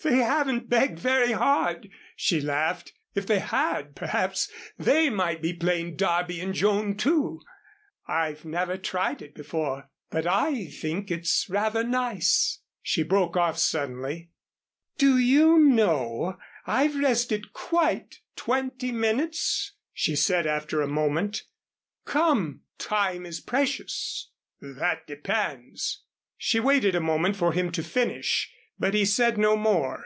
[0.00, 2.92] "They haven't begged very hard," she laughed.
[3.16, 7.40] "If they had, perhaps they might be playing Darby and Joan, too.
[8.06, 9.90] I've never tried it before.
[10.08, 14.30] But I think it's rather nice" She broke off suddenly.
[14.98, 21.42] "Do you know, I've rested quite twenty minutes," she said after a moment.
[22.04, 26.04] "Come, time is precious." "That depends"
[26.38, 30.04] She waited a moment for him to finish, but he said no more.